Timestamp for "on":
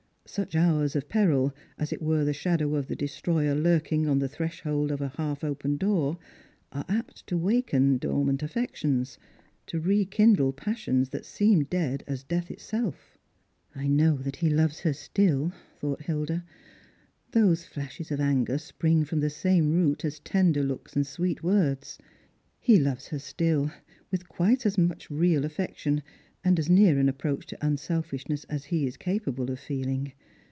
4.07-4.19